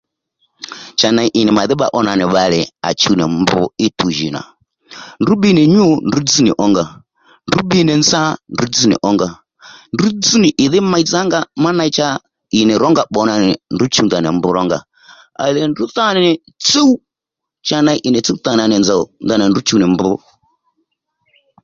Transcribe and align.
Cha 0.99 1.09
ney 1.15 1.29
ì 1.39 1.41
nì 1.43 1.51
madí 1.57 1.73
bbá 1.77 1.87
ó 1.97 1.99
nà 2.07 2.11
nì 2.19 2.25
bbalè 2.29 2.59
à 2.87 2.89
chuw 2.99 3.13
nì 3.19 3.23
mb 3.41 3.49
í 3.85 3.87
tuw 3.97 4.09
jì 4.17 4.27
nà 4.35 4.41
ndrǔ 5.21 5.33
bbi 5.37 5.49
nì 5.57 5.63
nyû 5.75 5.85
ndrǔ 6.07 6.19
dzź 6.25 6.37
nì 6.45 6.51
ǒnga 6.63 6.85
ndrǔ 7.47 7.59
bbi 7.63 7.79
nì 7.87 7.93
nza 8.01 8.21
ndrǔ 8.53 8.65
dzz 8.71 8.85
nì 8.91 8.95
ǒnga 9.09 9.29
ndrǔ 9.93 10.05
dzz 10.19 10.33
nì 10.43 10.49
ìdhí 10.63 10.79
meydza 10.93 11.17
ónga 11.23 11.39
ney 11.79 11.91
cha 11.97 12.07
ì 12.57 12.59
nì 12.67 12.73
rǒnga 12.81 13.03
pbǒ 13.09 13.21
nà 13.27 13.33
nì 13.43 13.49
ndrǔ 13.73 13.85
chuw 13.93 14.05
ndanà 14.07 14.29
mb 14.37 14.43
rónga 14.57 14.79
à 15.41 15.43
lè 15.55 15.61
ndrǔ 15.71 15.83
tha 15.95 16.05
ní 16.25 16.31
tsúw 16.65 16.91
cha 17.67 17.77
ney 17.85 17.99
ì 18.07 18.09
nì 18.11 18.19
tsúw 18.23 18.37
thǎ 18.43 18.51
nǎ 18.57 18.63
nì 18.71 18.75
nzòw 18.83 19.01
ndanà 19.25 19.43
ndrǔ 19.49 19.59
chuw 19.67 19.77
nì 19.81 19.85
mb 19.93 20.01